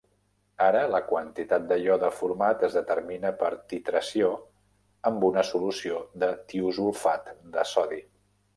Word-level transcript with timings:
Ara, 0.67 0.79
la 0.93 1.01
quantitat 1.09 1.67
de 1.71 1.77
iode 1.87 2.09
format 2.21 2.65
es 2.69 2.77
determina 2.79 3.33
per 3.43 3.51
titració 3.75 4.31
amb 5.11 5.27
una 5.31 5.47
solució 5.53 6.03
de 6.25 6.33
tiosulfat 6.55 7.33
de 7.59 7.71
sodi. 7.77 8.05